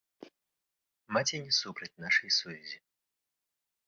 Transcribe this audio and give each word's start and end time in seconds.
Маці 1.17 1.35
не 1.43 1.53
супраць 1.57 1.99
нашай 2.05 2.29
сувязі. 2.39 2.77